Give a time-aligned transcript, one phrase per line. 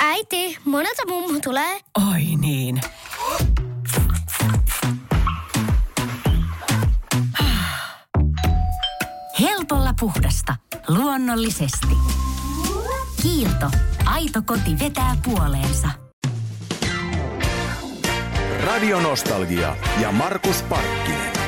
[0.00, 1.80] Äiti, monelta mummu tulee?
[2.12, 2.80] Oi niin.
[9.40, 10.56] Helpolla puhdasta.
[10.88, 11.96] Luonnollisesti.
[13.22, 13.70] Kiilto.
[14.04, 15.88] Aito koti vetää puoleensa.
[18.64, 21.43] Radio Nostalgia ja Markus Parkkinen.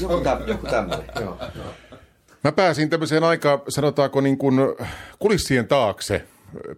[0.00, 1.38] Joku, täm, joku tämmöinen, joo.
[2.44, 4.54] Mä pääsin tämmöiseen aika, sanotaanko niin kuin
[5.18, 6.24] kulissien taakse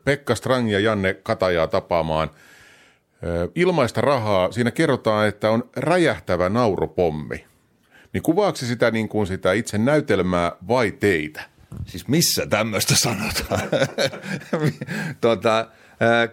[0.05, 2.31] Pekka Strang ja Janne Katajaa tapaamaan
[3.55, 4.53] ilmaista rahaa.
[4.53, 7.45] Siinä kerrotaan, että on räjähtävä naurupommi.
[8.13, 11.43] Niin kuvaako se sitä, niin kuin sitä itse näytelmää vai teitä?
[11.87, 13.69] Siis missä tämmöistä sanotaan?
[15.21, 15.67] tota,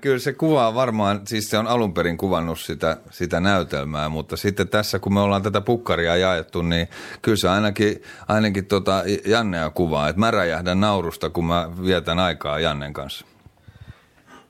[0.02, 4.68] kyllä se kuvaa varmaan, siis se on alun perin kuvannut sitä, sitä näytelmää, mutta sitten
[4.68, 6.88] tässä kun me ollaan tätä pukkaria jaettu, niin
[7.22, 12.60] kyllä se ainakin, ainakin tota Jannea kuvaa, että mä räjähdän naurusta, kun mä vietän aikaa
[12.60, 13.26] Jannen kanssa.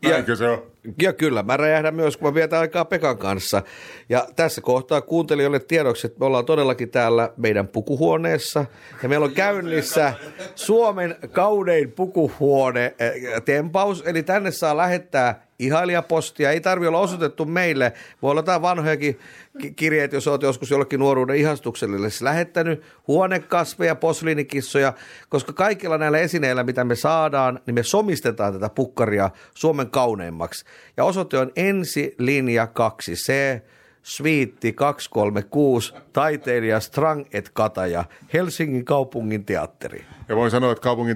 [0.04, 0.75] Eikö se ole?
[1.02, 3.62] Ja kyllä, mä räjähdän myös, kun mä vietän aikaa Pekan kanssa.
[4.10, 8.66] Ja tässä kohtaa kuuntelijoille tiedoksi, että me ollaan todellakin täällä meidän pukuhuoneessa.
[9.04, 10.14] Ja meillä on käynnissä
[10.56, 14.04] Suomen kaunein pukuhuone eh, tempaus.
[14.06, 16.52] Eli tänne saa lähettää ihailijapostia.
[16.52, 17.94] Ei tarvi olla osoitettu meille.
[18.22, 19.20] Voi olla jotain vanhojakin
[19.62, 22.84] ki- kirjeet, jos olet joskus jollekin nuoruuden ihastukselle lähettänyt.
[23.08, 24.94] Huonekasveja, posliinikissoja,
[25.30, 30.66] koska kaikilla näillä esineillä, mitä me saadaan, niin me somistetaan tätä pukkaria Suomen kauneimmaksi.
[30.98, 33.62] Ja osoite on ensilinja 2C,
[34.06, 40.06] Sviitti 236, taiteilija Strang et Kataja, Helsingin kaupungin teatteri.
[40.30, 41.16] Ja voin sanoa, että kaupungin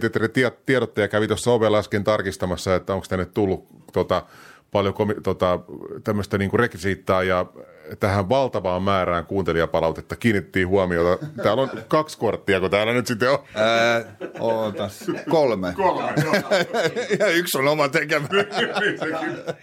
[0.66, 4.24] tiedottaja kävi tuossa ovella äsken tarkistamassa, että onko tänne tullut tota,
[4.72, 5.60] paljon komi- tota,
[6.04, 7.46] tämmöistä niinku rekvisiittaa ja
[8.00, 11.26] tähän valtavaan määrään kuuntelijapalautetta kiinnittiin huomiota.
[11.44, 13.40] Täällä on kaksi korttia, kun täällä nyt sitten on.
[13.56, 14.04] Ää,
[14.40, 15.74] ootas, kolme.
[15.76, 16.14] Kolme,
[17.20, 18.28] ja yksi on oma tekemä.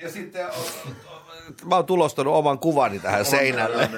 [0.03, 0.47] Ja sitten
[1.65, 3.91] mä oon tulostanut oman kuvani tähän seinälle.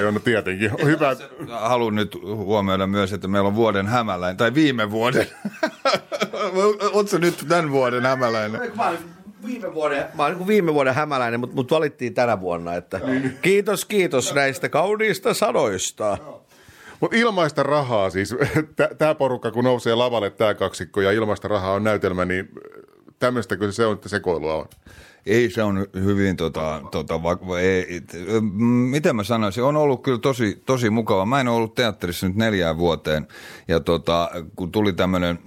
[0.00, 0.70] Joo, no tietenkin.
[0.84, 1.16] Hyvä.
[1.50, 5.26] Haluan nyt huomioida myös, että meillä on vuoden hämäläinen, tai viime vuoden.
[6.92, 8.60] Oletko nyt tämän vuoden hämäläinen?
[8.74, 8.92] Mä
[9.46, 12.74] viime vuoden, mä oon niin kuin viime vuoden hämäläinen, mutta mut valittiin tänä vuonna.
[12.74, 13.00] Että
[13.42, 16.18] kiitos, kiitos näistä kauniista sanoista.
[17.00, 18.36] Mutta ilmaista rahaa siis,
[18.98, 22.48] tämä porukka kun nousee lavalle tämä kaksikko ja ilmaista rahaa on näytelmä, niin
[23.24, 24.66] tämmöistä se on, että sekoilua on.
[25.26, 28.00] Ei, se on hyvin, tota, tota, va, ei,
[28.90, 31.26] miten mä sanoisin, on ollut kyllä tosi, tosi mukava.
[31.26, 33.26] Mä en ole ollut teatterissa nyt neljään vuoteen,
[33.68, 34.92] ja tota, kun tuli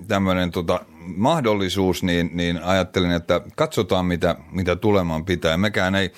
[0.08, 0.80] tämmöinen tota,
[1.16, 5.58] mahdollisuus, niin, niin ajattelin, että katsotaan mitä, mitä tulemaan pitää.
[5.58, 6.12] Mekään ei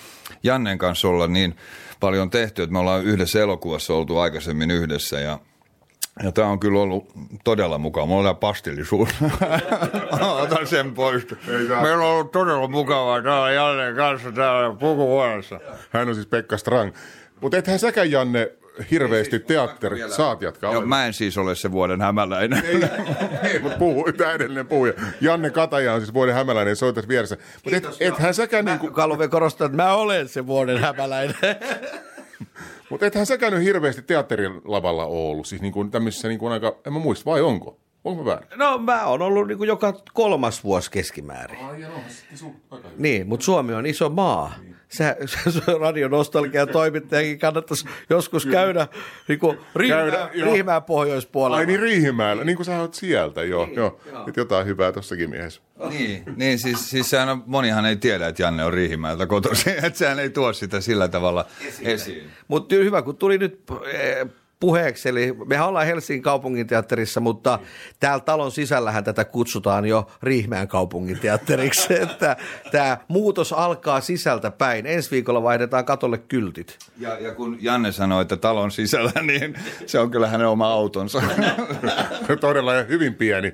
[0.44, 1.56] Jannen kanssa olla niin
[2.00, 5.40] paljon tehty, että me ollaan yhdessä elokuvassa oltu aikaisemmin yhdessä, ja
[6.24, 7.12] ja tämä on kyllä ollut
[7.44, 8.06] todella mukava.
[8.06, 9.10] Mulla on pastillisuus.
[10.42, 11.28] Otan sen pois.
[11.82, 15.60] Meillä on ollut todella mukavaa täällä Janne kanssa täällä pukuhuoneessa.
[15.90, 16.94] Hän on siis Pekka Strang.
[17.42, 18.52] Mutta ethän säkään, Janne,
[18.92, 20.00] hirveästi teatteri.
[20.10, 20.74] Saat jatkaa.
[20.74, 22.66] Joo, mä en siis ole se vuoden hämäläinen.
[22.66, 22.84] Ei,
[23.44, 24.94] ei mutta puhu, tämä edellinen puhuja.
[25.22, 27.38] Janne Kataja on siis vuoden hämäläinen, se on tässä vieressä.
[27.64, 31.36] Mutta et, ethän säkään Mä niin kuin, vielä korostaa, että mä olen se vuoden hämäläinen.
[32.90, 35.48] mutta ethän säkään nyt hirveästi teatterilavalla ole ollut.
[35.48, 37.78] Siis niin kuin tämmöisissä niin kuin aika, en mä muista, vai onko?
[38.04, 38.50] Onko mä väärin?
[38.56, 41.60] No mä oon ollut niin kuin joka kolmas vuosi keskimäärin.
[42.98, 44.54] Niin, mutta Suomi on iso maa.
[44.90, 45.18] Se,
[45.50, 48.88] se radionostalgian toimittajakin kannattaisi joskus käydä
[49.28, 51.58] niin kuin Riihimään, Käydä, pohjoispuolella.
[51.58, 53.66] Ai niin Riihimäellä, niin kuin sä oot sieltä, joo.
[53.66, 54.00] Niin, joo.
[54.12, 54.28] joo.
[54.28, 55.62] Et jotain hyvää tossakin miehessä.
[55.90, 59.74] niin, niin siis, siis sehän on, monihan ei tiedä, että Janne on Riihimäeltä kotoisin.
[59.86, 61.46] Että sehän ei tuo sitä sillä tavalla
[61.82, 62.30] esiin.
[62.48, 63.62] Mutta hyvä, kun tuli nyt
[63.94, 64.28] eh,
[64.60, 67.60] puheeksi, eli mehän ollaan Helsingin kaupunginteatterissa, mutta
[68.00, 72.38] täällä talon sisällähän tätä kutsutaan jo Riihmään kaupunginteatteriksi, että
[72.72, 74.86] tämä muutos alkaa sisältä päin.
[74.86, 76.78] Ensi viikolla vaihdetaan katolle kyltit.
[76.98, 81.22] Ja, ja kun Janne sanoi, että talon sisällä, niin se on kyllä hänen oma autonsa.
[82.40, 83.54] Todella ja hyvin pieni.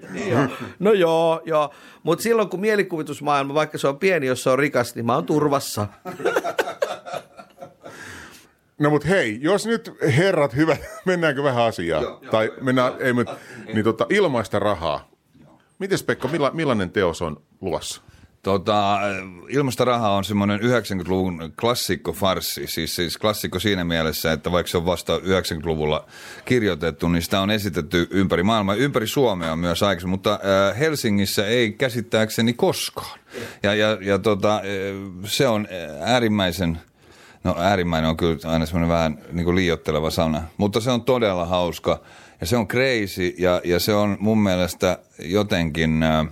[0.79, 1.73] No joo, joo.
[2.03, 5.25] Mutta silloin kun mielikuvitusmaailma, vaikka se on pieni, jos se on rikas, niin mä oon
[5.25, 5.87] turvassa.
[8.79, 12.03] No mut hei, jos nyt herrat hyvät, mennäänkö vähän asiaan?
[12.03, 13.35] Joo, tai joo, mennään, joo, ei, mutta,
[13.73, 15.09] niin tota, ilmaista rahaa.
[15.79, 18.01] Mites Pekka, milla, millainen teos on luvassa?
[18.45, 18.99] Tota,
[19.49, 24.77] Ilmasta rahaa on semmoinen 90-luvun klassikko farssi, siis, siis klassikko siinä mielessä, että vaikka se
[24.77, 26.05] on vasta 90-luvulla
[26.45, 31.71] kirjoitettu, niin sitä on esitetty ympäri maailmaa, ympäri Suomea myös aikaisemmin, mutta äh, Helsingissä ei
[31.71, 33.19] käsittääkseni koskaan.
[33.63, 34.61] Ja, ja, ja tota, äh,
[35.23, 35.67] se on
[36.01, 36.79] äärimmäisen
[37.45, 41.45] No äärimmäinen on kyllä aina semmoinen vähän niin kuin liiotteleva sana, mutta se on todella
[41.45, 42.01] hauska
[42.41, 46.03] ja se on crazy ja, ja se on mun mielestä jotenkin...
[46.03, 46.27] Äh,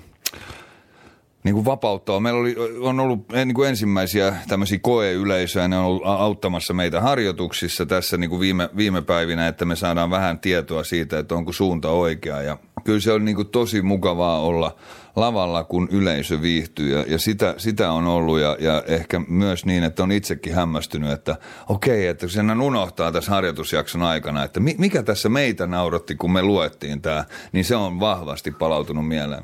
[1.43, 2.19] niin kuin vapauttaa.
[2.19, 7.85] Meillä oli, on ollut niin kuin ensimmäisiä tämmöisiä koeyleisöjä, ne on ollut auttamassa meitä harjoituksissa
[7.85, 11.89] tässä niin kuin viime, viime päivinä, että me saadaan vähän tietoa siitä, että onko suunta
[11.89, 12.41] oikea.
[12.41, 14.75] Ja kyllä se on niin kuin tosi mukavaa olla
[15.15, 19.83] lavalla, kun yleisö viihtyy ja, ja sitä, sitä on ollut ja, ja ehkä myös niin,
[19.83, 21.35] että on itsekin hämmästynyt, että
[21.69, 27.01] okei, että sen unohtaa tässä harjoitusjakson aikana, että mikä tässä meitä nauratti, kun me luettiin
[27.01, 29.43] tämä, niin se on vahvasti palautunut mieleen.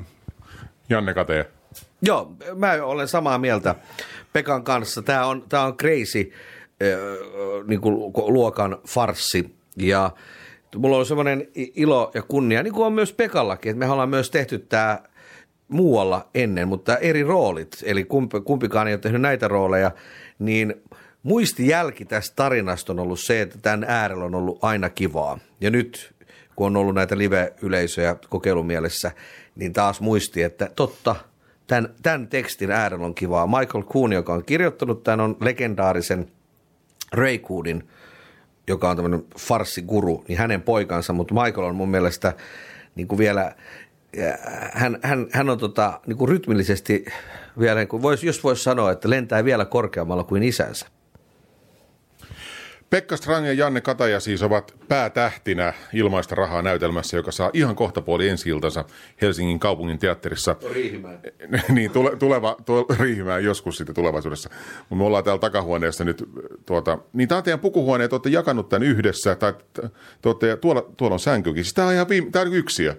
[0.88, 1.50] Janne Kate.
[2.02, 3.74] Joo, mä olen samaa mieltä
[4.32, 5.02] Pekan kanssa.
[5.02, 6.32] Tämä on, tämä on crazy
[7.66, 10.10] niin kuin luokan farssi ja
[10.76, 14.30] mulla on semmoinen ilo ja kunnia, niin kuin on myös Pekallakin, että me ollaan myös
[14.30, 14.98] tehty tämä
[15.70, 19.90] muualla ennen, mutta eri roolit, eli kumpi, kumpikaan ei ole tehnyt näitä rooleja,
[20.38, 20.74] niin
[21.22, 25.38] muistijälki tästä tarinasta on ollut se, että tämän äärellä on ollut aina kivaa.
[25.60, 26.14] Ja nyt,
[26.56, 29.10] kun on ollut näitä live-yleisöjä kokeilumielessä,
[29.56, 31.16] niin taas muisti, että totta,
[31.66, 33.46] tämän, tämän tekstin äärellä on kivaa.
[33.46, 36.28] Michael Kuhn, joka on kirjoittanut tämän, on legendaarisen
[37.12, 37.88] Ray Coodin,
[38.66, 42.32] joka on tämmöinen farssiguru, niin hänen poikansa, mutta Michael on mun mielestä
[42.94, 43.54] niin kuin vielä
[44.72, 47.04] hän, hän, hän on tota, niin kuin rytmillisesti
[47.58, 50.86] vielä, niin kuin vois, jos voisi sanoa, että lentää vielä korkeammalla kuin isänsä.
[52.90, 58.02] Pekka Strang ja Janne Kataja siis ovat päätähtinä ilmaista rahaa näytelmässä, joka saa ihan kohta
[58.02, 58.50] puoli ensi
[59.22, 60.56] Helsingin kaupungin teatterissa.
[60.72, 61.20] Riihimään.
[61.68, 64.50] niin, tule, tuleva, tule, Riihimään joskus sitten tulevaisuudessa.
[64.78, 66.24] Mutta me ollaan täällä takahuoneessa nyt,
[66.66, 69.54] tuota, niin tämä on teidän pukuhuoneet, olette jakanut tämän yhdessä, tai
[70.40, 71.64] te tuolla, tuolla on sänkykin.
[71.64, 72.96] Siis tämä on ihan viime, tämä on yksiö.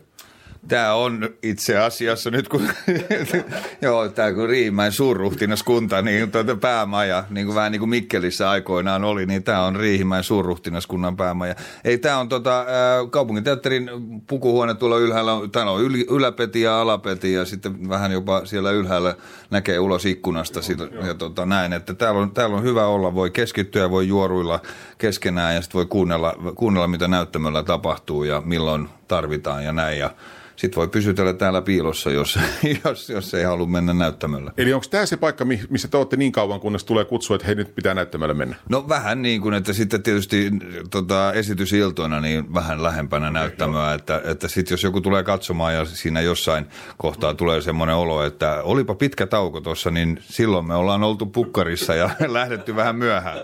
[0.67, 2.61] Tämä on itse asiassa nyt, kun,
[3.81, 9.03] joo, tämä kun Riimäen suurruhtinaskunta, niin tuota päämaja, niin kuin vähän niin kuin Mikkelissä aikoinaan
[9.03, 11.55] oli, niin tämä on Riihimäen suurruhtinaskunnan päämaja.
[11.83, 12.65] Ei, tämä on tota,
[13.09, 13.89] kaupunginteatterin
[14.27, 19.15] pukuhuone tuolla ylhäällä, täällä on yl, yläpeti ja alapeti ja sitten vähän jopa siellä ylhäällä
[19.49, 23.31] näkee ulos ikkunasta sillä, ja tota, näin, että täällä on, täällä on hyvä olla, voi
[23.31, 24.59] keskittyä, voi juoruilla
[24.97, 30.09] keskenään ja sitten voi kuunnella, kuunnella, mitä näyttämöllä tapahtuu ja milloin tarvitaan ja näin ja
[30.55, 32.39] sitten voi pysytellä täällä piilossa, jos,
[32.85, 34.51] jos, jos ei halua mennä näyttämöllä.
[34.57, 37.55] Eli onko tämä se paikka, missä te olette niin kauan, kunnes tulee kutsua, että hei
[37.55, 38.55] nyt pitää näyttämöllä mennä?
[38.69, 40.51] No vähän niin kuin, että sitten tietysti
[40.89, 46.21] tota, esitysiltoina niin vähän lähempänä näyttämöä, että, että sitten jos joku tulee katsomaan ja siinä
[46.21, 46.65] jossain
[46.97, 51.95] kohtaa tulee semmoinen olo, että olipa pitkä tauko tuossa, niin silloin me ollaan oltu pukkarissa
[51.95, 53.37] ja lähdetty vähän myöhään.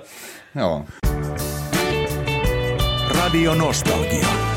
[0.55, 0.85] Joo.
[3.15, 4.56] Radio Nostalgia.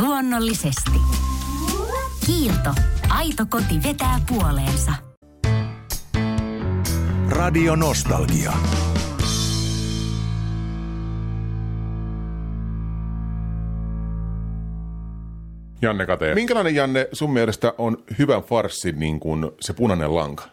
[0.00, 1.00] Luonnollisesti.
[2.26, 2.70] Kiilto.
[3.08, 4.92] Aito koti vetää puoleensa.
[7.28, 8.52] Radio Nostalgia.
[15.82, 20.44] Janne Kate, minkälainen Janne sun mielestä on hyvän farssin niin kuin se punainen lanka?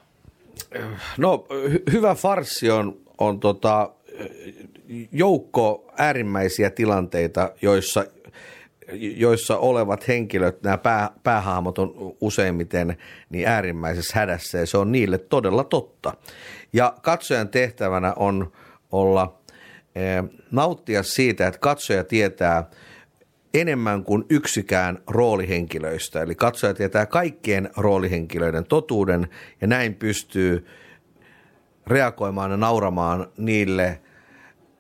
[1.18, 3.90] No hy- hyvä farssi on, on tota,
[5.12, 8.06] joukko äärimmäisiä tilanteita, joissa
[8.94, 12.98] joissa olevat henkilöt, nämä pää, päähahmot on useimmiten
[13.30, 16.13] niin äärimmäisessä hädässä ja se on niille todella totta.
[16.74, 18.52] Ja katsojan tehtävänä on
[18.92, 19.40] olla
[19.96, 22.70] eh, nauttia siitä, että katsoja tietää
[23.54, 26.22] enemmän kuin yksikään roolihenkilöistä.
[26.22, 29.28] Eli katsoja tietää kaikkien roolihenkilöiden totuuden
[29.62, 30.68] ja näin pystyy
[31.88, 33.86] reagoimaan ja nauramaan niille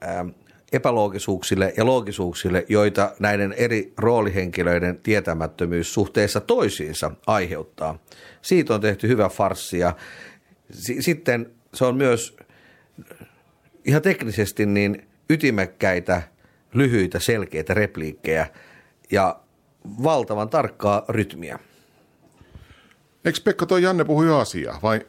[0.01, 0.33] eh,
[0.73, 7.99] epäloogisuuksille ja loogisuuksille, joita näiden eri roolihenkilöiden tietämättömyys suhteessa toisiinsa aiheuttaa.
[8.41, 9.95] Siitä on tehty hyvä farssi ja
[10.99, 12.37] sitten se on myös
[13.85, 16.21] ihan teknisesti niin ytimekkäitä,
[16.73, 18.47] lyhyitä, selkeitä repliikkejä
[19.11, 19.39] ja
[20.03, 21.59] valtavan tarkkaa rytmiä.
[23.25, 25.01] Eikö Pekka toi Janne puhui asiaa vai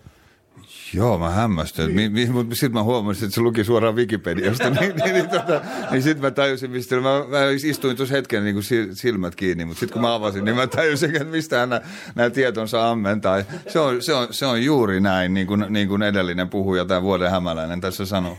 [0.95, 1.95] Joo, mä hämmästyin.
[1.95, 4.71] Mi, mi, mutta sitten mä huomasin, että se luki suoraan Wikipediasta.
[4.81, 5.61] niin niin, niin, tota,
[5.91, 9.81] niin sitten mä tajusin, mistä mä, mä istuin tuossa hetken niin kuin silmät kiinni, mutta
[9.81, 11.81] sitten kun mä avasin, niin mä tajusin, että mistä nämä,
[12.15, 13.45] nämä tietonsa ammentaa.
[13.69, 17.03] Se on, se, on, se on juuri näin, niin kuin, niin kuin edellinen puhuja, tämä
[17.03, 18.39] vuoden hämäläinen tässä sanoo.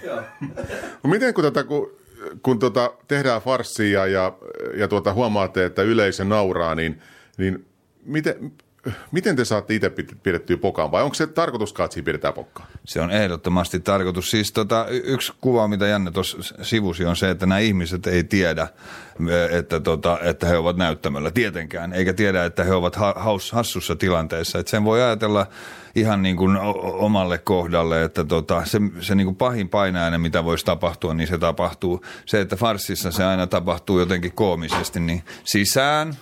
[1.03, 1.91] No miten kun, tätä, kun,
[2.41, 4.33] kun tota, tehdään farssia ja,
[4.77, 7.01] ja tuota, huomaatte, että yleisö nauraa, niin,
[7.38, 7.65] niin
[8.05, 8.51] miten,
[9.11, 9.91] miten te saatte itse
[10.23, 12.67] pidettyä pokaan vai onko se tarkoitus, että siinä pidetään pokkaa?
[12.85, 14.31] Se on ehdottomasti tarkoitus.
[14.31, 18.67] Siis tota, yksi kuva, mitä Janne tuossa sivusi, on se, että nämä ihmiset ei tiedä,
[19.51, 24.59] että, tota, että he ovat näyttämällä tietenkään, eikä tiedä, että he ovat haus, hassussa tilanteessa.
[24.59, 25.47] Et sen voi ajatella
[25.95, 30.65] ihan niin kuin omalle kohdalle, että tota, se, se niin kuin pahin painajainen, mitä voisi
[30.65, 32.05] tapahtua, niin se tapahtuu.
[32.25, 36.15] Se, että farsissa se aina tapahtuu jotenkin koomisesti, niin sisään.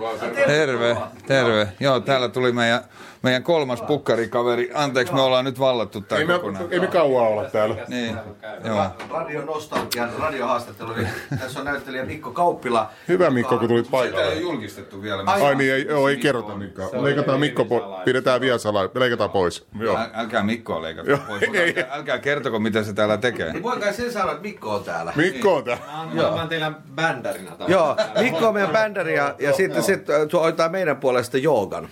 [0.00, 0.18] Vaan.
[0.46, 0.96] Terve,
[1.26, 1.68] terve.
[1.80, 2.84] Joo, täällä tuli meidän
[3.24, 4.70] meidän kolmas pukkarikaveri.
[4.74, 6.64] Anteeksi, me ollaan nyt vallattu tämä ei kokonaan.
[6.64, 7.76] Me, ei me kauan olla täällä.
[7.88, 8.16] Niin,
[8.64, 8.84] joo.
[9.10, 10.94] Radio Nostalgian radiohaastattelu.
[11.40, 12.90] Tässä on näyttelijä Mikko Kauppila.
[13.08, 14.24] Hyvä Mikko, kun tulit paikalle.
[14.24, 15.22] Sitä ei julkistettu vielä.
[15.26, 16.90] Ai, Ai niin, ei, joo, ei kerrota Mikko.
[17.02, 18.88] Leikataan Mikko, po- pidetään vielä salaa.
[18.94, 19.66] Me leikataan pois.
[19.78, 19.98] Joo.
[19.98, 21.18] Äl, älkää Mikkoa leikata joo.
[21.28, 21.42] pois.
[21.42, 23.52] Älkää, älkää kertoko, mitä se täällä tekee.
[23.52, 25.12] Niin voi kai sen sanoa, että Mikko on täällä.
[25.16, 25.84] Mikko on täällä.
[26.14, 27.50] Mä oon teillä bändärinä.
[27.68, 31.88] Joo, Mikko on meidän bändäri ja, ja sitten sit, hoitaa meidän puolesta joogan.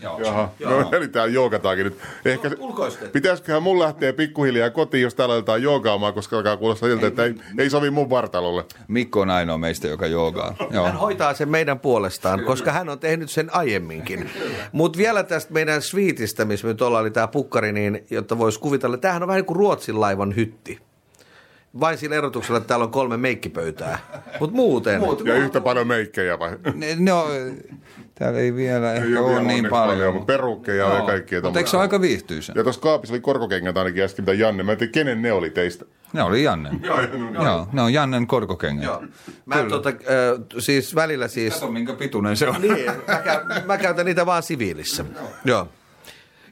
[0.00, 0.20] Joo.
[0.20, 1.98] Jaha, no eli täällä joogataankin nyt.
[2.24, 2.50] Ehkä,
[3.12, 7.34] pitäisiköhän mun lähteä pikkuhiljaa kotiin, jos täällä aletaan joogaamaan, koska alkaa kuulostaa siltä, että ei,
[7.58, 8.64] ei sovi mun vartalolle.
[8.88, 10.54] Mikko on ainoa meistä, joka joogaa.
[10.70, 10.84] Joo.
[10.84, 14.30] Hän hoitaa sen meidän puolestaan, koska hän on tehnyt sen aiemminkin.
[14.72, 18.96] Mutta vielä tästä meidän sviitistä, missä nyt ollaan, oli tämä pukkari, niin jotta voisi kuvitella,
[18.96, 20.78] tämähän on vähän niin kuin Ruotsin laivan hytti.
[21.80, 23.98] Vain sillä erotuksella, että täällä on kolme meikkipöytää.
[24.40, 25.00] Mutta muuten.
[25.00, 26.56] Muut, ja yhtä paljon meikkejä vai?
[26.74, 27.26] Ne, no,
[28.14, 29.96] Täällä ei vielä ei ehkä ole niin paljon.
[29.96, 30.94] paljon mutta perukkeja no.
[30.94, 31.40] ja kaikkia.
[31.40, 32.52] Mutta eikö se aika viihtyisä?
[32.56, 34.62] Ja tuossa kaapissa oli korkokengät ainakin äsken, mitä Janne.
[34.62, 35.84] Mä en tiedä, kenen ne oli teistä.
[36.12, 36.70] Ne oli Janne.
[37.44, 38.84] Joo, ne on Jannen korkokengät.
[38.84, 39.02] Joo.
[39.46, 39.94] Mä tota, äh,
[40.58, 41.54] siis välillä siis...
[41.54, 42.62] Kato minkä pituinen se on.
[42.62, 45.04] Niin, mä, kä- mä käytän niitä vaan siviilissä.
[45.44, 45.68] Joo.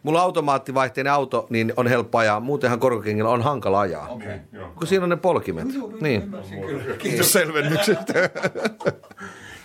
[0.03, 2.41] Mulla on automaattivaihteinen auto, niin on helppo ajaa.
[2.41, 4.09] Muutenhan korkokengillä on hankala ajaa.
[4.09, 4.39] Okay,
[4.75, 5.67] kun siinä on ne polkimet.
[6.01, 6.33] niin.
[6.99, 8.13] Kiitos selvennyksestä.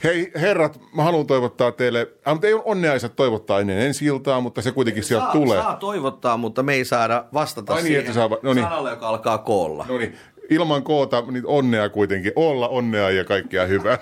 [0.03, 4.41] Hei herrat, mä haluan toivottaa teille, äh, mutta ei ole onneaiset toivottaa ennen ensi iltaa,
[4.41, 5.61] mutta se kuitenkin sieltä saa, tulee.
[5.61, 8.63] Saa toivottaa, mutta me ei saada vastata Ai niin, siihen että saa, no niin.
[8.63, 9.85] sanalle, joka alkaa koolla.
[9.89, 10.15] No niin,
[10.49, 12.31] ilman koota, niin onnea kuitenkin.
[12.35, 13.97] Olla onnea ja kaikkea hyvää.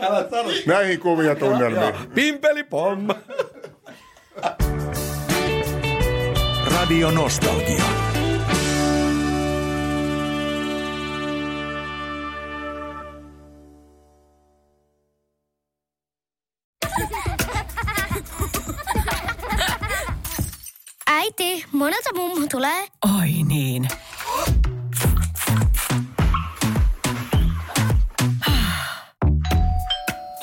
[0.00, 0.48] Älä sano.
[0.66, 1.94] Näihin kuvia tunnelmiin.
[2.14, 3.08] Pimpeli pom.
[6.66, 7.84] Radio Nostalgia.
[21.06, 22.86] Äiti, monelta mummu tulee?
[23.18, 23.88] Oi niin.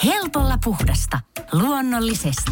[0.05, 1.19] Helpolla puhdasta.
[1.51, 2.51] Luonnollisesti.